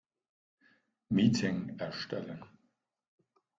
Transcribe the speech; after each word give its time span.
Meeting 1.11 1.75
erstellen. 1.77 2.43